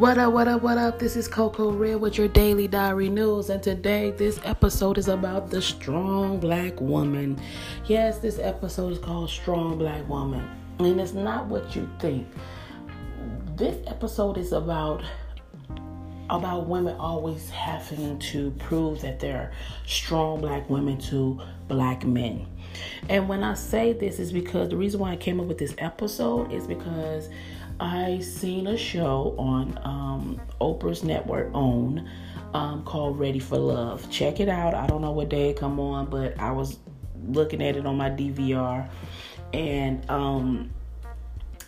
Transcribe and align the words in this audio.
What 0.00 0.16
up, 0.16 0.32
what 0.32 0.48
up, 0.48 0.62
what 0.62 0.78
up? 0.78 0.98
This 0.98 1.14
is 1.14 1.28
Coco 1.28 1.72
Red 1.72 2.00
with 2.00 2.16
your 2.16 2.26
daily 2.26 2.66
diary 2.66 3.10
news, 3.10 3.50
and 3.50 3.62
today 3.62 4.12
this 4.12 4.40
episode 4.44 4.96
is 4.96 5.08
about 5.08 5.50
the 5.50 5.60
strong 5.60 6.40
black 6.40 6.80
woman. 6.80 7.38
Yes, 7.84 8.16
this 8.16 8.38
episode 8.38 8.94
is 8.94 8.98
called 8.98 9.28
Strong 9.28 9.76
Black 9.76 10.08
Woman, 10.08 10.48
and 10.78 10.98
it's 10.98 11.12
not 11.12 11.48
what 11.48 11.76
you 11.76 11.86
think. 11.98 12.26
This 13.56 13.76
episode 13.86 14.38
is 14.38 14.52
about 14.52 15.02
about 16.30 16.68
women 16.68 16.96
always 16.96 17.50
having 17.50 18.18
to 18.18 18.52
prove 18.52 19.00
that 19.02 19.20
they're 19.20 19.52
strong 19.86 20.40
black 20.40 20.68
women 20.70 20.96
to 20.98 21.40
black 21.68 22.04
men. 22.06 22.46
And 23.08 23.28
when 23.28 23.42
I 23.42 23.54
say 23.54 23.92
this 23.92 24.18
is 24.18 24.32
because 24.32 24.68
the 24.68 24.76
reason 24.76 25.00
why 25.00 25.12
I 25.12 25.16
came 25.16 25.40
up 25.40 25.46
with 25.46 25.58
this 25.58 25.74
episode 25.78 26.52
is 26.52 26.66
because 26.66 27.28
I 27.80 28.20
seen 28.20 28.68
a 28.68 28.76
show 28.76 29.34
on 29.38 29.78
um, 29.82 30.40
Oprah's 30.60 31.02
network 31.02 31.50
OWN 31.54 32.08
um, 32.54 32.84
called 32.84 33.18
Ready 33.18 33.38
for 33.38 33.58
Love. 33.58 34.08
Check 34.10 34.38
it 34.38 34.48
out. 34.48 34.74
I 34.74 34.86
don't 34.86 35.00
know 35.00 35.12
what 35.12 35.28
day 35.28 35.50
it 35.50 35.56
come 35.56 35.80
on, 35.80 36.10
but 36.10 36.38
I 36.38 36.52
was 36.52 36.78
looking 37.26 37.62
at 37.62 37.76
it 37.76 37.86
on 37.86 37.96
my 37.96 38.10
DVR, 38.10 38.88
and 39.52 40.08
um, 40.10 40.70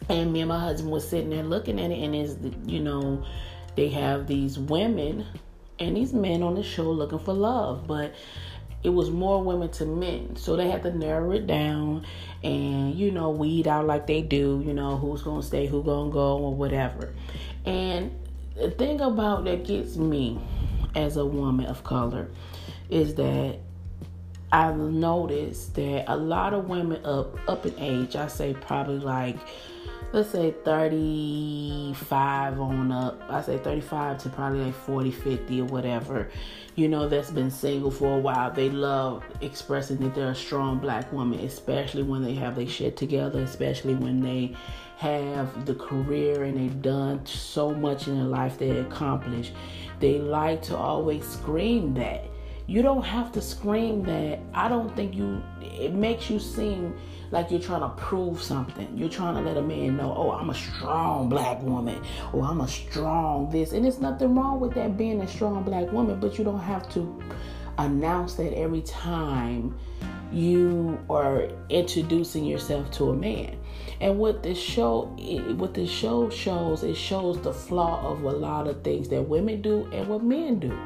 and 0.09 0.33
me 0.33 0.41
and 0.41 0.49
my 0.49 0.59
husband 0.59 0.93
was 0.93 1.09
sitting 1.09 1.31
there 1.31 1.43
looking 1.43 1.81
at 1.81 1.91
it, 1.91 1.99
and 1.99 2.15
is 2.15 2.37
you 2.67 2.81
know 2.81 3.25
they 3.75 3.89
have 3.89 4.27
these 4.27 4.59
women 4.59 5.27
and 5.79 5.97
these 5.97 6.13
men 6.13 6.43
on 6.43 6.55
the 6.55 6.63
show 6.63 6.91
looking 6.91 7.19
for 7.19 7.33
love, 7.33 7.87
but 7.87 8.15
it 8.83 8.91
was 8.91 9.11
more 9.11 9.43
women 9.43 9.71
to 9.71 9.87
men. 9.87 10.37
So 10.37 10.57
they 10.57 10.69
had 10.69 10.83
to 10.83 10.97
narrow 10.97 11.31
it 11.33 11.47
down 11.47 12.05
and, 12.43 12.95
you 12.95 13.11
know, 13.11 13.31
weed 13.31 13.69
out 13.69 13.87
like 13.87 14.07
they 14.07 14.23
do, 14.23 14.63
you 14.67 14.75
know, 14.75 14.97
who's 14.97 15.23
going 15.23 15.41
to 15.41 15.47
stay, 15.47 15.67
who's 15.67 15.85
going 15.85 16.11
to 16.11 16.13
go, 16.13 16.39
or 16.39 16.55
whatever. 16.55 17.13
And 17.65 18.13
the 18.57 18.71
thing 18.71 19.01
about 19.01 19.45
that 19.45 19.65
gets 19.65 19.97
me 19.97 20.41
as 20.95 21.17
a 21.17 21.25
woman 21.25 21.67
of 21.67 21.85
color 21.85 22.29
is 22.91 23.15
that 23.15 23.59
I've 24.51 24.77
noticed 24.77 25.75
that 25.77 26.05
a 26.13 26.17
lot 26.17 26.53
of 26.53 26.69
women 26.69 27.05
up 27.07 27.39
up 27.49 27.65
in 27.65 27.79
age, 27.79 28.17
I 28.17 28.27
say 28.27 28.53
probably 28.53 28.99
like 28.99 29.39
let's 30.13 30.31
say 30.31 30.55
35 30.65 32.61
on 32.61 32.93
up. 32.93 33.21
I 33.29 33.41
say 33.43 33.59
35 33.59 34.19
to 34.19 34.29
probably 34.29 34.65
like 34.67 34.75
40 34.75 35.11
50 35.11 35.61
or 35.61 35.65
whatever 35.67 36.29
you 36.75 36.89
know 36.89 37.07
that's 37.09 37.31
been 37.31 37.51
single 37.51 37.91
for 37.91 38.17
a 38.17 38.19
while. 38.19 38.51
They 38.51 38.71
love 38.71 39.23
expressing 39.41 39.99
that 39.99 40.15
they're 40.15 40.31
a 40.31 40.35
strong 40.35 40.79
black 40.79 41.13
woman 41.13 41.41
especially 41.41 42.03
when 42.03 42.23
they 42.23 42.35
have 42.35 42.57
their 42.57 42.67
shit 42.67 42.97
together 42.97 43.41
especially 43.41 43.95
when 43.95 44.21
they 44.21 44.57
have 44.97 45.67
the 45.67 45.75
career 45.75 46.45
and 46.45 46.57
they've 46.57 46.81
done 46.81 47.27
so 47.27 47.75
much 47.75 48.07
in 48.07 48.17
their 48.17 48.27
life 48.27 48.57
they 48.57 48.71
accomplished. 48.79 49.53
they 49.99 50.19
like 50.19 50.63
to 50.63 50.77
always 50.77 51.27
scream 51.27 51.93
that. 51.95 52.25
You 52.67 52.81
don't 52.81 53.03
have 53.03 53.33
to 53.33 53.43
scream 53.43 54.05
that. 54.05 54.39
I 54.55 54.69
don't 54.69 54.95
think 54.95 55.15
you 55.15 55.43
it 55.61 55.93
makes 55.93 56.31
you 56.31 56.39
seem 56.39 56.95
like 57.33 57.51
you're 57.51 57.61
trying 57.61 57.81
to 57.81 57.89
prove 57.89 58.41
something. 58.41 58.87
You're 58.95 59.09
trying 59.09 59.35
to 59.35 59.41
let 59.41 59.57
a 59.57 59.63
man 59.63 59.97
know, 59.97 60.15
oh, 60.15 60.33
I'm 60.33 60.51
a 60.51 60.55
strong 60.55 61.31
black 61.31 61.61
woman, 61.63 62.01
or 62.33 62.45
I'm 62.45 62.61
a 62.61 62.69
strong 62.69 63.51
this. 63.51 63.73
And 63.73 63.85
there's 63.85 64.01
nothing 64.01 64.35
wrong 64.35 64.61
with 64.61 64.75
that 64.75 64.99
being 64.99 65.21
a 65.23 65.27
strong 65.27 65.65
black 65.65 65.91
woman, 65.91 66.21
but 66.21 66.39
you 66.39 66.45
don't 66.45 66.61
have 66.61 66.89
to 66.93 67.21
announce 67.79 68.35
that 68.35 68.53
every 68.55 68.83
time 68.83 69.77
you 70.31 71.01
are 71.09 71.49
introducing 71.71 72.45
yourself 72.45 72.91
to 72.93 73.11
a 73.11 73.17
man. 73.17 73.59
And 74.03 74.19
what 74.19 74.43
this 74.43 74.59
show 74.59 75.05
what 75.57 75.73
this 75.75 75.91
show 75.91 76.29
shows, 76.29 76.83
it 76.83 76.97
shows 76.97 77.41
the 77.41 77.53
flaw 77.53 78.13
of 78.13 78.23
a 78.25 78.31
lot 78.31 78.67
of 78.69 78.83
things 78.83 79.09
that 79.09 79.23
women 79.23 79.63
do 79.63 79.89
and 79.93 80.07
what 80.07 80.23
men 80.23 80.59
do 80.59 80.79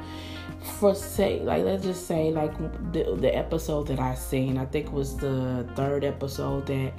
for 0.78 0.94
say 0.94 1.40
like 1.40 1.64
let's 1.64 1.84
just 1.84 2.06
say 2.06 2.30
like 2.30 2.56
the, 2.92 3.16
the 3.20 3.34
episode 3.34 3.86
that 3.86 4.00
i 4.00 4.14
seen 4.14 4.58
i 4.58 4.64
think 4.64 4.92
was 4.92 5.16
the 5.16 5.68
third 5.74 6.04
episode 6.04 6.66
that 6.66 6.92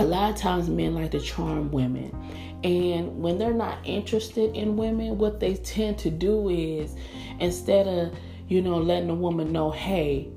a 0.00 0.04
lot 0.04 0.30
of 0.30 0.36
times 0.36 0.70
men 0.70 0.94
like 0.94 1.10
to 1.10 1.20
charm 1.20 1.70
women. 1.70 2.10
And 2.64 3.22
when 3.22 3.38
they're 3.38 3.52
not 3.52 3.78
interested 3.84 4.54
in 4.56 4.76
women 4.76 5.18
what 5.18 5.40
they 5.40 5.54
tend 5.56 5.98
to 5.98 6.10
do 6.10 6.48
is 6.48 6.94
instead 7.38 7.86
of 7.86 8.14
you 8.48 8.62
know 8.62 8.78
letting 8.78 9.10
a 9.10 9.14
woman 9.14 9.52
know 9.52 9.70
hey 9.70 10.28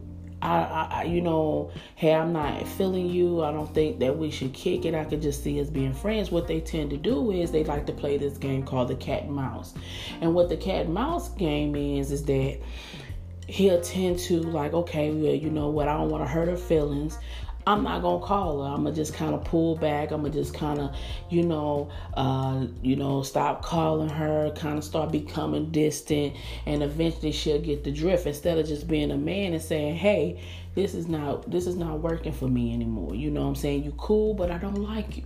I, 0.44 0.88
I, 0.92 1.04
you 1.04 1.22
know, 1.22 1.72
hey, 1.96 2.14
I'm 2.14 2.34
not 2.34 2.68
feeling 2.68 3.06
you. 3.06 3.44
I 3.44 3.52
don't 3.52 3.74
think 3.74 4.00
that 4.00 4.18
we 4.18 4.30
should 4.30 4.54
kick 4.54 4.84
it. 4.84 4.94
I 4.94 5.06
could 5.06 5.22
just 5.22 5.42
see 5.42 5.62
us 5.62 5.70
being 5.70 5.94
friends. 5.94 6.31
What 6.31 6.48
they 6.48 6.59
tend 6.59 6.90
to 6.90 6.98
do 6.98 7.31
is 7.31 7.52
they 7.52 7.64
like 7.64 7.86
to 7.86 7.94
play 7.94 8.18
this 8.18 8.38
game 8.38 8.64
called 8.64 8.90
the 8.90 8.96
cat 8.96 9.24
and 9.24 9.34
mouse. 9.34 9.74
And 10.20 10.36
what 10.36 10.50
the 10.50 10.58
cat 10.58 10.86
and 10.86 10.94
mouse 10.94 11.30
game 11.30 11.76
is, 11.76 12.12
is 12.12 12.26
that 12.26 12.59
he'll 13.48 13.81
tend 13.81 14.20
to 14.20 14.40
like, 14.40 14.74
okay, 14.74 15.12
well, 15.12 15.34
you 15.34 15.50
know 15.50 15.70
what? 15.70 15.88
I 15.88 15.98
don't 15.98 16.09
want 16.09 16.24
to 16.24 16.30
hurt 16.30 16.48
her 16.48 16.58
feelings. 16.58 17.18
I'm 17.66 17.84
not 17.84 18.02
gonna 18.02 18.26
call 18.26 18.62
her. 18.62 18.70
I'm 18.70 18.84
gonna 18.84 18.96
just 18.96 19.14
kind 19.14 19.34
of 19.34 19.46
pull 19.46 19.78
back. 19.78 20.12
I'm 20.12 20.22
gonna 20.22 20.34
just 20.34 20.54
kind 20.54 20.80
of, 20.80 20.96
you 21.30 21.44
know, 21.44 21.90
uh, 22.14 22.66
you 22.81 22.98
know, 22.98 23.24
stop 23.24 23.64
calling 23.64 24.09
her. 24.09 24.52
Kind 24.52 24.78
of 24.78 24.84
start 24.84 25.12
becoming 25.12 25.72
distant, 25.72 26.36
and 26.66 26.84
eventually 26.84 27.31
she'll 27.31 27.62
get 27.62 27.86
the 27.86 27.92
drift. 27.92 28.26
Instead 28.28 28.58
of 28.58 28.68
just 28.68 28.88
being 28.88 29.12
a 29.12 29.18
man 29.18 29.54
and 29.54 29.62
saying, 29.62 29.96
"Hey, 29.96 30.42
this 30.75 30.94
is 30.94 31.08
not 31.08 31.50
this 31.50 31.66
is 31.66 31.78
not 31.78 32.02
working 32.02 32.34
for 32.34 32.50
me 32.50 32.74
anymore." 32.74 33.16
You 33.16 33.31
know 33.31 33.44
what 33.44 33.50
I'm 33.50 33.56
saying? 33.56 33.86
You 33.86 33.94
cool, 33.98 34.34
but 34.34 34.52
I 34.52 34.58
don't 34.58 34.81
like 34.81 35.16
you. 35.16 35.24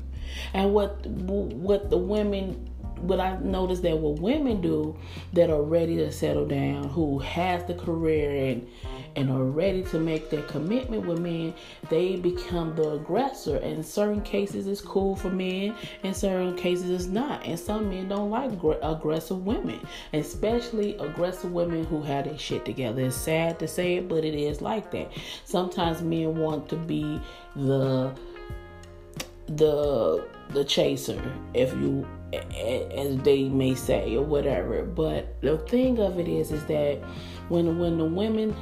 And 0.54 0.74
what 0.74 1.08
what 1.08 1.90
the 1.90 1.98
women 1.98 2.70
what 3.02 3.20
I 3.20 3.38
noticed 3.38 3.82
that 3.84 3.98
what 3.98 4.20
women 4.20 4.62
do 4.62 4.96
that 5.34 5.50
are 5.50 5.62
ready 5.62 5.96
to 5.98 6.12
settle 6.12 6.46
down, 6.46 6.90
who 6.90 7.20
has 7.20 7.64
the 7.66 7.74
career 7.74 8.52
and 8.52 8.68
and 9.16 9.32
are 9.32 9.44
ready 9.44 9.82
to 9.82 10.00
make 10.00 10.30
their 10.30 10.44
commitment 10.44 11.06
with 11.08 11.20
men, 11.20 11.54
they 11.90 12.18
become 12.18 12.76
the 12.76 12.92
aggressor. 12.92 13.58
In 13.58 13.84
certain 13.84 14.22
cases, 14.22 14.68
it's 14.68 14.80
cool 14.80 15.16
for 15.16 15.32
men, 15.32 15.76
in 16.04 16.14
certain 16.14 16.56
cases, 16.56 16.92
it's 16.92 17.12
not. 17.12 17.44
And 17.44 17.60
some 17.60 17.90
men 17.90 18.10
don't 18.10 18.30
like 18.30 18.52
aggressive 18.84 19.44
women, 19.44 19.80
especially 20.14 20.96
aggressive 20.98 21.52
women 21.52 21.84
who 21.86 22.04
have 22.04 22.26
their 22.26 22.38
shit 22.38 22.64
together. 22.64 23.02
It's 23.02 23.16
sad 23.16 23.58
to 23.60 23.68
say 23.68 23.96
it, 23.96 24.08
but 24.08 24.24
it 24.24 24.36
is 24.36 24.62
like 24.62 24.92
that. 24.92 25.12
Sometimes 25.46 26.04
men 26.04 26.38
want 26.38 26.70
to 26.70 26.76
be 26.76 27.20
the 27.56 28.14
the 29.48 30.28
the 30.50 30.64
chaser, 30.64 31.22
if 31.54 31.72
you 31.74 32.06
as 32.34 33.18
they 33.18 33.44
may 33.50 33.76
say 33.76 34.16
or 34.16 34.24
whatever. 34.24 34.84
But 34.84 35.42
the 35.42 35.58
thing 35.60 36.00
of 36.00 36.20
it 36.20 36.28
is, 36.28 36.52
is 36.52 36.64
that 36.66 37.02
when 37.50 37.80
when 37.80 37.98
the 37.98 38.06
women, 38.06 38.56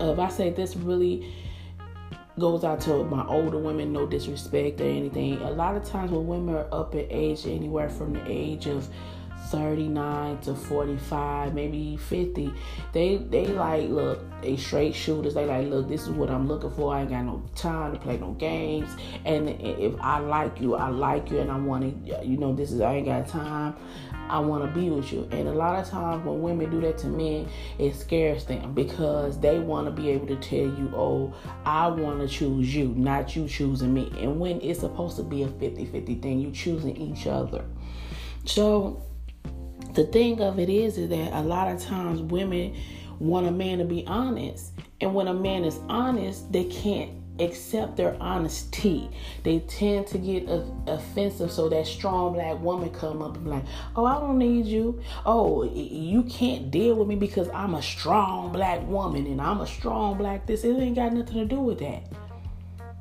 if 0.00 0.18
I 0.18 0.28
say 0.28 0.50
this 0.50 0.76
really 0.76 1.32
goes 2.38 2.64
out 2.64 2.80
to 2.80 3.04
my 3.04 3.26
older 3.26 3.58
women, 3.58 3.92
no 3.92 4.06
disrespect 4.06 4.80
or 4.80 4.84
anything. 4.84 5.40
A 5.42 5.50
lot 5.50 5.76
of 5.76 5.84
times 5.84 6.10
when 6.10 6.26
women 6.26 6.54
are 6.54 6.68
up 6.72 6.94
in 6.94 7.06
age, 7.10 7.46
anywhere 7.46 7.88
from 7.88 8.14
the 8.14 8.24
age 8.26 8.66
of 8.66 8.88
39 9.50 10.38
to 10.40 10.54
45, 10.54 11.54
maybe 11.54 11.96
50. 11.96 12.52
They 12.92 13.16
they 13.16 13.46
like 13.46 13.88
look, 13.88 14.20
they 14.42 14.56
straight 14.56 14.94
shooters. 14.94 15.34
They 15.34 15.44
like 15.44 15.68
look, 15.68 15.88
this 15.88 16.02
is 16.02 16.10
what 16.10 16.30
I'm 16.30 16.48
looking 16.48 16.70
for. 16.70 16.94
I 16.94 17.02
ain't 17.02 17.10
got 17.10 17.24
no 17.24 17.42
time 17.54 17.92
to 17.92 17.98
play 17.98 18.18
no 18.18 18.32
games. 18.32 18.90
And 19.24 19.48
if 19.48 19.94
I 20.00 20.18
like 20.18 20.60
you, 20.60 20.74
I 20.74 20.88
like 20.88 21.30
you, 21.30 21.40
and 21.40 21.50
I 21.50 21.58
want 21.58 22.06
to, 22.06 22.24
you 22.24 22.36
know, 22.36 22.54
this 22.54 22.72
is 22.72 22.80
I 22.80 22.94
ain't 22.94 23.06
got 23.06 23.28
time. 23.28 23.76
I 24.28 24.38
want 24.38 24.64
to 24.64 24.80
be 24.80 24.88
with 24.88 25.12
you. 25.12 25.28
And 25.30 25.48
a 25.48 25.52
lot 25.52 25.78
of 25.78 25.88
times 25.88 26.24
when 26.24 26.40
women 26.40 26.70
do 26.70 26.80
that 26.82 26.96
to 26.98 27.06
men, 27.06 27.48
it 27.78 27.94
scares 27.94 28.46
them 28.46 28.72
because 28.72 29.38
they 29.38 29.58
want 29.58 29.86
to 29.86 29.90
be 29.90 30.08
able 30.10 30.26
to 30.28 30.36
tell 30.36 30.58
you, 30.58 30.90
oh, 30.94 31.34
I 31.66 31.88
want 31.88 32.20
to 32.20 32.28
choose 32.28 32.74
you, 32.74 32.94
not 32.96 33.36
you 33.36 33.46
choosing 33.46 33.92
me. 33.92 34.10
And 34.18 34.40
when 34.40 34.60
it's 34.62 34.80
supposed 34.80 35.16
to 35.16 35.22
be 35.22 35.42
a 35.42 35.48
50 35.48 35.84
50 35.84 36.14
thing, 36.16 36.40
you 36.40 36.50
choosing 36.50 36.96
each 36.96 37.26
other. 37.26 37.64
So 38.46 39.02
the 39.94 40.04
thing 40.04 40.40
of 40.40 40.58
it 40.58 40.68
is, 40.68 40.98
is 40.98 41.08
that 41.10 41.32
a 41.32 41.42
lot 41.42 41.68
of 41.68 41.80
times 41.82 42.20
women 42.20 42.74
want 43.18 43.46
a 43.46 43.50
man 43.50 43.78
to 43.78 43.84
be 43.84 44.04
honest. 44.06 44.72
And 45.00 45.14
when 45.14 45.28
a 45.28 45.34
man 45.34 45.64
is 45.64 45.78
honest, 45.88 46.50
they 46.52 46.64
can't 46.64 47.10
accept 47.40 47.96
their 47.96 48.16
honesty. 48.20 49.10
They 49.42 49.60
tend 49.60 50.06
to 50.08 50.18
get 50.18 50.48
offensive. 50.86 51.50
So 51.50 51.68
that 51.68 51.86
strong 51.86 52.34
black 52.34 52.60
woman 52.60 52.90
come 52.90 53.22
up 53.22 53.36
and 53.36 53.44
be 53.44 53.50
like, 53.50 53.64
"Oh, 53.96 54.04
I 54.04 54.14
don't 54.14 54.38
need 54.38 54.66
you. 54.66 55.00
Oh, 55.24 55.64
you 55.64 56.22
can't 56.24 56.70
deal 56.70 56.94
with 56.94 57.08
me 57.08 57.16
because 57.16 57.48
I'm 57.50 57.74
a 57.74 57.82
strong 57.82 58.52
black 58.52 58.86
woman 58.86 59.26
and 59.26 59.40
I'm 59.40 59.60
a 59.60 59.66
strong 59.66 60.18
black 60.18 60.46
this. 60.46 60.64
It 60.64 60.76
ain't 60.76 60.96
got 60.96 61.12
nothing 61.12 61.36
to 61.36 61.44
do 61.44 61.60
with 61.60 61.78
that." 61.78 62.02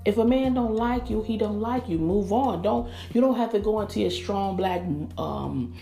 If 0.03 0.17
a 0.17 0.25
man 0.25 0.55
don't 0.55 0.75
like 0.75 1.11
you, 1.11 1.21
he 1.21 1.37
don't 1.37 1.59
like 1.59 1.87
you. 1.87 1.99
Move 1.99 2.33
on. 2.33 2.63
Don't 2.63 2.89
you 3.13 3.21
don't 3.21 3.35
have 3.35 3.51
to 3.51 3.59
go 3.59 3.81
into 3.81 3.99
your 3.99 4.11
strong 4.11 4.55
black 4.55 4.81
um 5.17 5.75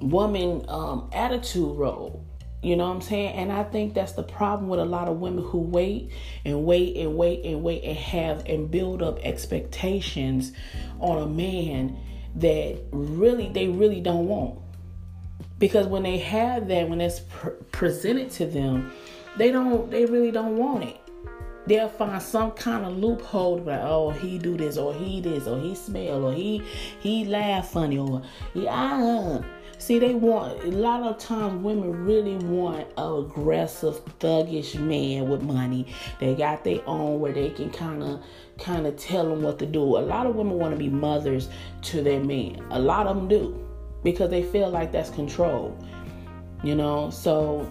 woman 0.00 0.64
um, 0.68 1.10
attitude 1.12 1.76
role. 1.76 2.24
You 2.62 2.76
know 2.76 2.88
what 2.88 2.94
I'm 2.94 3.00
saying? 3.02 3.34
And 3.34 3.52
I 3.52 3.62
think 3.64 3.94
that's 3.94 4.12
the 4.12 4.22
problem 4.22 4.68
with 4.70 4.80
a 4.80 4.86
lot 4.86 5.08
of 5.08 5.18
women 5.20 5.44
who 5.44 5.58
wait 5.58 6.10
and 6.46 6.64
wait 6.64 6.96
and 6.96 7.16
wait 7.16 7.44
and 7.44 7.62
wait 7.62 7.84
and 7.84 7.96
have 7.96 8.46
and 8.46 8.70
build 8.70 9.02
up 9.02 9.18
expectations 9.22 10.52
on 10.98 11.22
a 11.22 11.26
man 11.26 11.96
that 12.36 12.82
really 12.92 13.48
they 13.50 13.68
really 13.68 14.00
don't 14.00 14.26
want. 14.28 14.60
because 15.58 15.86
when 15.86 16.02
they 16.02 16.18
have 16.18 16.68
that, 16.68 16.88
when 16.88 17.00
it's 17.00 17.20
pr- 17.20 17.50
presented 17.72 18.30
to 18.30 18.46
them, 18.46 18.92
they 19.38 19.50
don't, 19.50 19.90
they 19.90 20.04
really 20.04 20.30
don't 20.30 20.56
want 20.56 20.84
it. 20.84 21.00
They'll 21.66 21.88
find 21.88 22.20
some 22.20 22.50
kind 22.52 22.84
of 22.84 22.98
loophole 22.98 23.58
like, 23.58 23.80
oh, 23.82 24.10
he 24.10 24.38
do 24.38 24.56
this 24.56 24.76
or 24.76 24.92
he 24.94 25.20
this 25.22 25.46
or 25.46 25.58
he 25.60 25.74
smell 25.74 26.26
or 26.26 26.34
he 26.34 26.62
he 27.00 27.24
laugh 27.24 27.70
funny 27.70 27.96
or 27.98 28.22
yeah. 28.52 29.40
See, 29.84 29.98
they 29.98 30.14
want 30.14 30.64
a 30.64 30.68
lot 30.68 31.02
of 31.02 31.18
times 31.18 31.62
women 31.62 32.06
really 32.06 32.36
want 32.38 32.88
an 32.96 33.18
aggressive, 33.18 34.02
thuggish 34.18 34.80
man 34.80 35.28
with 35.28 35.42
money. 35.42 35.94
They 36.18 36.34
got 36.34 36.64
their 36.64 36.80
own 36.86 37.20
where 37.20 37.34
they 37.34 37.50
can 37.50 37.68
kind 37.68 38.02
of 38.02 38.24
kind 38.58 38.86
of 38.86 38.96
tell 38.96 39.28
them 39.28 39.42
what 39.42 39.58
to 39.58 39.66
do. 39.66 39.82
A 39.82 40.00
lot 40.00 40.26
of 40.26 40.36
women 40.36 40.54
want 40.54 40.72
to 40.72 40.78
be 40.78 40.88
mothers 40.88 41.50
to 41.82 42.02
their 42.02 42.18
men. 42.18 42.64
A 42.70 42.78
lot 42.78 43.06
of 43.06 43.14
them 43.14 43.28
do 43.28 43.62
because 44.02 44.30
they 44.30 44.42
feel 44.42 44.70
like 44.70 44.90
that's 44.90 45.10
control. 45.10 45.76
You 46.62 46.76
know, 46.76 47.10
so 47.10 47.70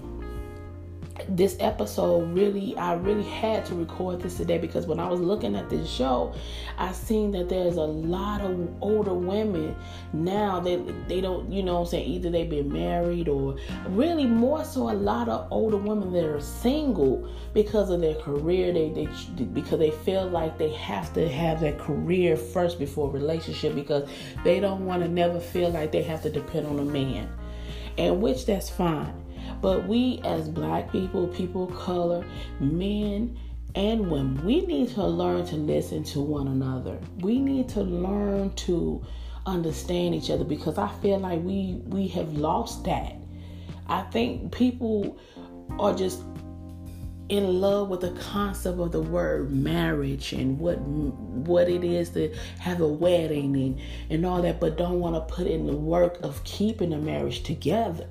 this 1.30 1.58
episode 1.60 2.34
really 2.34 2.76
I 2.78 2.94
really 2.94 3.24
had 3.24 3.66
to 3.68 3.76
record 3.76 4.22
this 4.22 4.38
today 4.38 4.58
because 4.58 4.86
when 4.88 5.00
I 5.00 5.08
was 5.08 5.20
looking 5.20 5.56
at 5.56 5.70
this 5.70 5.90
show, 5.90 6.34
I 6.78 6.92
seen 6.92 7.32
that 7.32 7.50
there's 7.50 7.78
a 7.78 7.82
lot 7.82 8.42
of 8.42 8.70
older 8.82 9.14
women 9.14 9.76
now 10.12 10.60
that 10.60 11.08
they, 11.08 11.22
don't, 11.22 11.52
you 11.52 11.64
know 11.64 11.80
I'm 11.80 11.86
saying, 11.86 12.08
either 12.08 12.30
they've 12.30 12.50
been 12.50 12.72
married 12.72 13.28
or 13.28 13.58
really 13.90 14.26
more 14.26 14.64
so 14.64 14.90
a 14.90 14.94
lot 14.94 15.30
of 15.30 15.48
older 15.52 15.78
women 15.78 16.12
that 16.14 16.26
are 16.26 16.42
single 16.42 17.28
because 17.54 17.90
of 17.90 18.02
their 18.02 18.16
career. 18.16 18.74
They, 18.74 18.90
they 18.90 19.06
because 19.54 19.80
they 19.80 19.92
feel 19.92 20.28
like 20.28 20.58
they 20.58 20.72
have 20.74 21.14
to 21.14 21.30
have 21.30 21.60
their 21.62 21.76
career 21.76 22.36
first 22.36 22.80
before 22.80 23.10
relationship 23.10 23.76
because 23.76 24.10
they 24.44 24.60
don't 24.60 24.86
want 24.86 25.04
to 25.04 25.10
never 25.10 25.40
feel 25.40 25.70
like 25.70 25.92
they 25.92 26.04
have 26.04 26.22
to 26.24 26.30
depend 26.30 26.68
on 26.68 26.80
a 26.80 26.86
man. 26.86 27.30
And 27.98 28.22
which 28.22 28.46
that's 28.46 28.70
fine 28.70 29.23
but 29.64 29.88
we, 29.88 30.20
as 30.26 30.50
black 30.50 30.92
people, 30.92 31.26
people 31.30 31.70
of 31.70 31.76
color, 31.76 32.26
men, 32.60 33.40
and 33.76 34.12
women, 34.12 34.46
we 34.46 34.66
need 34.66 34.90
to 34.90 35.04
learn 35.06 35.46
to 35.46 35.56
listen 35.56 36.04
to 36.04 36.20
one 36.20 36.50
another. 36.50 37.00
We 37.20 37.40
need 37.40 37.70
to 37.70 37.82
learn 37.82 38.54
to 38.56 39.02
understand 39.46 40.16
each 40.16 40.30
other 40.30 40.44
because 40.44 40.78
I 40.78 40.90
feel 41.02 41.18
like 41.18 41.42
we 41.42 41.82
we 41.86 42.10
have 42.10 42.34
lost 42.34 42.84
that. 42.84 43.16
I 43.88 44.02
think 44.02 44.52
people 44.52 45.18
are 45.80 45.96
just 45.96 46.20
in 47.30 47.62
love 47.62 47.88
with 47.88 48.02
the 48.02 48.12
concept 48.20 48.80
of 48.80 48.92
the 48.92 49.02
word 49.02 49.50
marriage 49.50 50.34
and 50.34 50.60
what 50.60 50.78
what 50.82 51.70
it 51.70 51.86
is 51.86 52.10
to 52.12 52.36
have 52.60 52.82
a 52.82 52.88
wedding 52.88 53.56
and, 53.56 53.80
and 54.10 54.26
all 54.26 54.42
that, 54.42 54.60
but 54.60 54.78
don't 54.78 55.00
want 55.00 55.16
to 55.16 55.34
put 55.34 55.48
in 55.48 55.68
the 55.68 55.76
work 55.76 56.20
of 56.22 56.44
keeping 56.44 56.90
the 56.90 56.98
marriage 56.98 57.44
together. 57.44 58.10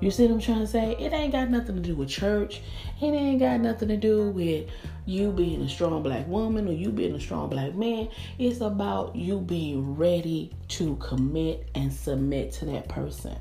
You 0.00 0.12
see 0.12 0.26
what 0.26 0.34
I'm 0.34 0.40
trying 0.40 0.60
to 0.60 0.66
say? 0.66 0.94
It 0.96 1.12
ain't 1.12 1.32
got 1.32 1.50
nothing 1.50 1.74
to 1.74 1.82
do 1.82 1.96
with 1.96 2.08
church. 2.08 2.60
It 3.00 3.06
ain't 3.06 3.40
got 3.40 3.60
nothing 3.60 3.88
to 3.88 3.96
do 3.96 4.30
with 4.30 4.70
you 5.06 5.32
being 5.32 5.60
a 5.62 5.68
strong 5.68 6.04
black 6.04 6.28
woman 6.28 6.68
or 6.68 6.72
you 6.72 6.90
being 6.92 7.16
a 7.16 7.20
strong 7.20 7.50
black 7.50 7.74
man. 7.74 8.08
It's 8.38 8.60
about 8.60 9.16
you 9.16 9.40
being 9.40 9.96
ready 9.96 10.52
to 10.68 10.94
commit 10.96 11.68
and 11.74 11.92
submit 11.92 12.52
to 12.52 12.66
that 12.66 12.88
person. 12.88 13.36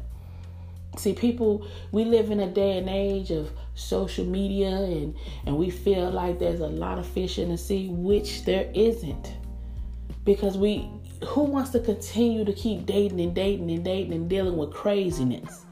See, 0.98 1.14
people, 1.14 1.68
we 1.92 2.06
live 2.06 2.32
in 2.32 2.40
a 2.40 2.50
day 2.50 2.80
and 2.80 2.90
age 2.90 3.30
of 3.30 3.52
social 3.76 4.26
media 4.26 4.70
and, 4.70 5.16
and 5.46 5.58
we 5.60 5.70
feel 5.70 6.10
like 6.10 6.40
there's 6.40 6.62
a 6.62 6.68
lot 6.68 6.98
of 6.98 7.06
fish 7.06 7.38
in 7.38 7.50
the 7.50 7.58
sea, 7.58 7.90
which 7.90 8.46
there 8.46 8.72
isn't. 8.74 9.32
Because 10.24 10.58
we, 10.58 10.90
who 11.24 11.44
wants 11.44 11.70
to 11.72 11.80
continue 11.80 12.44
to 12.46 12.54
keep 12.54 12.88
dating 12.88 13.22
and 13.22 13.36
dating 13.36 13.70
and 13.70 13.86
dating 13.86 14.14
and 14.14 14.28
dealing 14.28 14.58
with 14.58 14.74
craziness? 14.74 15.67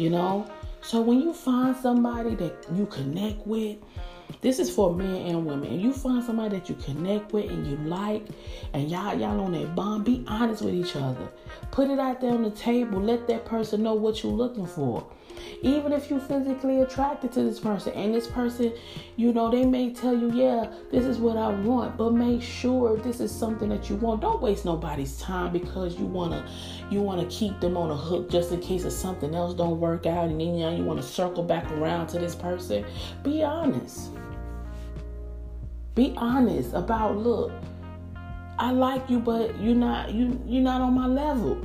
You 0.00 0.10
know? 0.10 0.46
So 0.82 1.00
when 1.02 1.20
you 1.20 1.34
find 1.34 1.76
somebody 1.76 2.34
that 2.36 2.66
you 2.74 2.86
connect 2.86 3.46
with, 3.46 3.76
this 4.40 4.58
is 4.58 4.74
for 4.74 4.94
men 4.94 5.26
and 5.26 5.46
women. 5.46 5.78
You 5.78 5.92
find 5.92 6.22
somebody 6.24 6.58
that 6.58 6.68
you 6.68 6.74
connect 6.76 7.32
with 7.32 7.50
and 7.50 7.66
you 7.66 7.76
like, 7.88 8.26
and 8.72 8.90
y'all 8.90 9.18
y'all 9.18 9.40
on 9.40 9.52
that 9.52 9.74
bond, 9.74 10.04
be 10.04 10.24
honest 10.26 10.62
with 10.62 10.74
each 10.74 10.96
other. 10.96 11.28
Put 11.70 11.90
it 11.90 11.98
out 11.98 12.20
there 12.20 12.32
on 12.32 12.42
the 12.42 12.50
table. 12.50 13.00
Let 13.00 13.26
that 13.28 13.44
person 13.44 13.82
know 13.82 13.94
what 13.94 14.22
you're 14.22 14.32
looking 14.32 14.66
for. 14.66 15.06
Even 15.62 15.92
if 15.92 16.10
you're 16.10 16.20
physically 16.20 16.80
attracted 16.80 17.32
to 17.32 17.42
this 17.42 17.60
person 17.60 17.92
and 17.94 18.14
this 18.14 18.26
person, 18.26 18.72
you 19.16 19.32
know, 19.32 19.50
they 19.50 19.64
may 19.64 19.92
tell 19.92 20.16
you, 20.16 20.32
yeah, 20.32 20.70
this 20.90 21.04
is 21.04 21.18
what 21.18 21.36
I 21.36 21.48
want, 21.48 21.96
but 21.96 22.12
make 22.12 22.42
sure 22.42 22.96
this 22.96 23.20
is 23.20 23.30
something 23.30 23.68
that 23.68 23.88
you 23.88 23.96
want. 23.96 24.20
Don't 24.20 24.40
waste 24.40 24.64
nobody's 24.64 25.18
time 25.18 25.52
because 25.52 25.98
you 25.98 26.06
wanna 26.06 26.48
you 26.90 27.00
wanna 27.00 27.26
keep 27.26 27.60
them 27.60 27.76
on 27.76 27.90
a 27.90 27.96
hook 27.96 28.30
just 28.30 28.52
in 28.52 28.60
case 28.60 28.84
if 28.84 28.92
something 28.92 29.34
else 29.34 29.54
don't 29.54 29.78
work 29.78 30.06
out 30.06 30.28
and 30.28 30.40
then 30.40 30.56
you, 30.56 30.68
you 30.70 30.84
wanna 30.84 31.02
circle 31.02 31.42
back 31.42 31.70
around 31.72 32.08
to 32.08 32.18
this 32.18 32.34
person. 32.34 32.84
Be 33.22 33.42
honest. 33.42 34.10
Be 35.94 36.14
honest 36.16 36.72
about 36.72 37.16
look, 37.16 37.52
I 38.58 38.70
like 38.72 39.08
you, 39.08 39.18
but 39.18 39.58
you're 39.60 39.74
not 39.74 40.12
you 40.12 40.40
you're 40.46 40.62
not 40.62 40.80
on 40.80 40.94
my 40.94 41.06
level. 41.06 41.64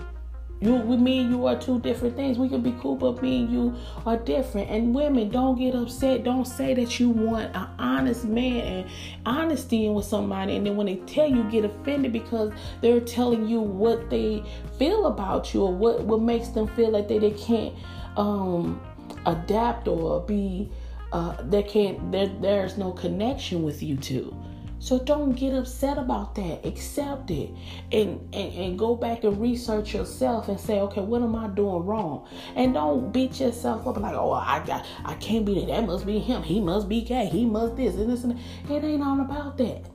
You 0.61 0.75
with 0.75 0.99
me 1.01 1.19
and 1.19 1.29
you 1.29 1.45
are 1.45 1.59
two 1.59 1.79
different 1.81 2.15
things. 2.15 2.39
We 2.39 2.47
can 2.47 2.61
be 2.61 2.73
cool, 2.79 2.95
but 2.95 3.21
me 3.21 3.41
and 3.41 3.51
you 3.51 3.75
are 4.05 4.15
different. 4.15 4.69
And 4.69 4.95
women, 4.95 5.29
don't 5.29 5.59
get 5.59 5.75
upset. 5.75 6.23
Don't 6.23 6.45
say 6.45 6.73
that 6.73 6.97
you 6.99 7.09
want 7.09 7.53
an 7.55 7.67
honest 7.77 8.23
man 8.23 8.61
and 8.61 8.89
honesty 9.25 9.85
in 9.85 9.93
with 9.93 10.05
somebody, 10.05 10.55
and 10.55 10.65
then 10.65 10.77
when 10.77 10.87
they 10.87 10.95
tell 10.95 11.29
you, 11.29 11.43
get 11.51 11.65
offended 11.65 12.13
because 12.13 12.53
they're 12.81 13.01
telling 13.01 13.47
you 13.47 13.59
what 13.59 14.09
they 14.09 14.43
feel 14.79 15.07
about 15.07 15.53
you 15.53 15.63
or 15.63 15.73
what 15.73 16.01
what 16.03 16.21
makes 16.21 16.47
them 16.49 16.67
feel 16.69 16.89
like 16.89 17.09
they 17.09 17.19
they 17.19 17.31
can't 17.31 17.73
um 18.15 18.81
adapt 19.25 19.87
or 19.87 20.21
be 20.21 20.71
uh 21.15 21.41
they 21.43 21.63
can't 21.63 22.11
there 22.11 22.27
there's 22.41 22.77
no 22.77 22.91
connection 22.91 23.63
with 23.63 23.81
you 23.81 23.95
two. 23.95 24.35
So 24.79 24.99
don't 24.99 25.31
get 25.31 25.53
upset 25.53 25.97
about 25.97 26.35
that. 26.35 26.65
Accept 26.65 27.31
it 27.31 27.49
and, 27.91 28.19
and, 28.35 28.53
and 28.53 28.77
go 28.77 28.95
back 28.95 29.23
and 29.23 29.39
research 29.41 29.93
yourself 29.95 30.49
and 30.49 30.59
say, 30.59 30.79
okay, 30.81 31.01
what 31.01 31.21
am 31.23 31.35
I 31.35 31.47
doing 31.47 31.85
wrong? 31.85 32.27
And 32.55 32.73
don't 32.73 33.11
beat 33.11 33.39
yourself 33.39 33.87
up 33.87 33.97
like, 33.97 34.13
oh, 34.13 34.33
I 34.33 34.63
got 34.65 34.85
I 35.05 35.15
can't 35.15 35.45
be 35.45 35.55
that. 35.61 35.67
That 35.67 35.85
must 35.87 36.05
be 36.05 36.19
him. 36.19 36.43
He 36.43 36.59
must 36.59 36.89
be 36.89 37.01
gay. 37.01 37.27
He 37.27 37.45
must 37.45 37.77
this 37.77 37.95
and 37.95 38.11
this 38.11 38.25
and 38.25 38.37
that. 38.37 38.71
It 38.75 38.83
ain't 38.83 39.01
all 39.01 39.21
about 39.21 39.57
that. 39.57 39.85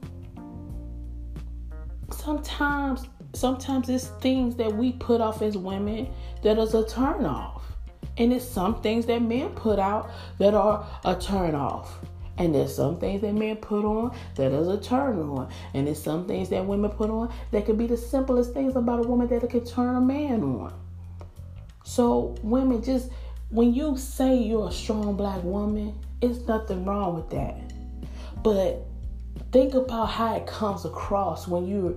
Sometimes 2.10 3.06
sometimes 3.34 3.90
it's 3.90 4.08
things 4.22 4.56
that 4.56 4.74
we 4.74 4.92
put 4.92 5.20
off 5.20 5.42
as 5.42 5.56
women 5.56 6.08
that 6.42 6.58
is 6.58 6.74
a 6.74 6.88
turn 6.88 7.26
off. 7.26 7.59
And 8.20 8.34
it's 8.34 8.44
some 8.44 8.82
things 8.82 9.06
that 9.06 9.22
men 9.22 9.48
put 9.48 9.78
out 9.78 10.10
that 10.38 10.52
are 10.52 10.86
a 11.06 11.16
turn 11.16 11.54
off. 11.54 11.98
And 12.36 12.54
there's 12.54 12.74
some 12.76 12.98
things 13.00 13.22
that 13.22 13.32
men 13.32 13.56
put 13.56 13.82
on 13.82 14.14
that 14.36 14.52
is 14.52 14.68
a 14.68 14.78
turn 14.78 15.18
on. 15.18 15.50
And 15.72 15.86
there's 15.86 16.02
some 16.02 16.26
things 16.26 16.50
that 16.50 16.66
women 16.66 16.90
put 16.90 17.08
on 17.08 17.32
that 17.50 17.64
could 17.64 17.78
be 17.78 17.86
the 17.86 17.96
simplest 17.96 18.52
things 18.52 18.76
about 18.76 19.04
a 19.04 19.08
woman 19.08 19.26
that 19.28 19.48
could 19.48 19.66
turn 19.66 19.96
a 19.96 20.00
man 20.02 20.42
on. 20.42 20.72
So, 21.82 22.36
women, 22.42 22.82
just 22.82 23.10
when 23.48 23.72
you 23.72 23.96
say 23.96 24.36
you're 24.36 24.68
a 24.68 24.72
strong 24.72 25.16
black 25.16 25.42
woman, 25.42 25.98
it's 26.20 26.46
nothing 26.46 26.84
wrong 26.84 27.16
with 27.16 27.30
that. 27.30 27.72
But 28.42 28.86
think 29.50 29.72
about 29.72 30.10
how 30.10 30.36
it 30.36 30.46
comes 30.46 30.84
across 30.84 31.48
when 31.48 31.66
you're 31.66 31.94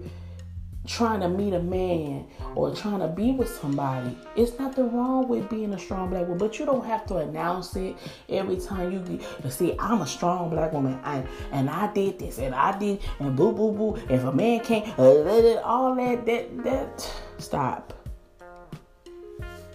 trying 0.85 1.21
to 1.21 1.29
meet 1.29 1.53
a 1.53 1.61
man 1.61 2.25
or 2.55 2.73
trying 2.75 2.99
to 2.99 3.07
be 3.07 3.31
with 3.31 3.49
somebody. 3.49 4.17
It's 4.35 4.57
nothing 4.59 4.91
wrong 4.91 5.27
with 5.27 5.49
being 5.49 5.73
a 5.73 5.79
strong 5.79 6.09
black 6.09 6.23
woman, 6.23 6.37
but 6.37 6.59
you 6.59 6.65
don't 6.65 6.85
have 6.85 7.05
to 7.07 7.17
announce 7.17 7.75
it 7.75 7.95
every 8.29 8.57
time 8.57 8.91
you 8.91 8.99
get. 8.99 9.51
See, 9.51 9.75
I'm 9.79 10.01
a 10.01 10.07
strong 10.07 10.49
black 10.49 10.73
woman, 10.73 10.99
and 11.03 11.27
and 11.51 11.69
I 11.69 11.91
did 11.93 12.19
this, 12.19 12.39
and 12.39 12.53
I 12.53 12.77
did, 12.77 13.01
and 13.19 13.35
boo 13.35 13.51
boo 13.51 13.71
boo. 13.71 13.95
If 14.09 14.23
a 14.23 14.31
man 14.31 14.59
can't, 14.61 14.87
uh, 14.99 15.61
all 15.63 15.95
that 15.95 16.25
that 16.25 16.63
that 16.63 17.11
stop. 17.37 17.93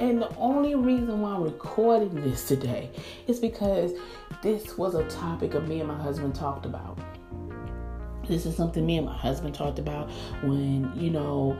And 0.00 0.22
the 0.22 0.32
only 0.36 0.76
reason 0.76 1.20
why 1.20 1.32
I'm 1.32 1.42
recording 1.42 2.14
this 2.22 2.46
today 2.46 2.90
is 3.26 3.40
because 3.40 3.92
this 4.42 4.78
was 4.78 4.94
a 4.94 5.02
topic 5.08 5.54
of 5.54 5.66
me 5.66 5.80
and 5.80 5.88
my 5.88 6.00
husband 6.00 6.36
talked 6.36 6.66
about. 6.66 7.00
This 8.28 8.46
is 8.46 8.54
something 8.56 8.84
me 8.84 8.98
and 8.98 9.06
my 9.06 9.16
husband 9.16 9.54
talked 9.54 9.78
about 9.78 10.10
when, 10.42 10.92
you 10.94 11.10
know, 11.10 11.58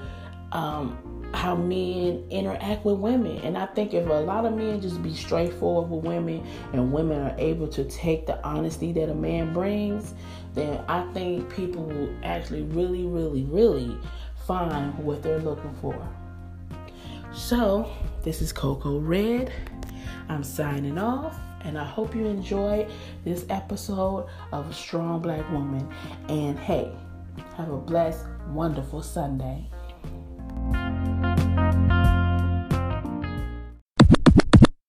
um, 0.53 0.99
how 1.35 1.55
men 1.55 2.25
interact 2.31 2.85
with 2.85 2.99
women. 2.99 3.39
And 3.39 3.57
I 3.57 3.67
think 3.67 3.95
if 3.95 4.07
a 4.07 4.13
lot 4.13 4.45
of 4.45 4.55
men 4.55 4.81
just 4.81 5.03
be 5.03 5.15
straightforward 5.15 5.91
with 5.91 6.05
women 6.05 6.47
and 6.73 6.93
women 6.93 7.21
are 7.21 7.35
able 7.39 7.69
to 7.69 7.85
take 7.85 8.27
the 8.27 8.43
honesty 8.47 8.93
that 8.93 9.09
a 9.09 9.15
man 9.15 9.53
brings, 9.53 10.15
then 10.55 10.83
I 10.89 11.11
think 11.13 11.55
people 11.55 11.85
will 11.85 12.15
actually 12.23 12.63
really, 12.63 13.05
really, 13.05 13.45
really 13.45 13.97
find 14.47 14.97
what 14.99 15.23
they're 15.23 15.41
looking 15.41 15.75
for. 15.81 16.09
So, 17.33 17.91
this 18.23 18.41
is 18.41 18.53
Coco 18.53 18.99
Red. 18.99 19.53
I'm 20.29 20.43
signing 20.43 20.99
off 20.99 21.39
and 21.65 21.79
I 21.79 21.85
hope 21.85 22.15
you 22.15 22.27
enjoyed 22.27 22.91
this 23.25 23.45
episode 23.51 24.29
of 24.53 24.71
A 24.71 24.75
Strong 24.75 25.23
Black 25.23 25.51
Woman. 25.51 25.89
And 26.29 26.59
hey, 26.59 26.93
have 27.57 27.71
a 27.71 27.77
blessed, 27.77 28.25
wonderful 28.51 29.03
Sunday. 29.03 29.69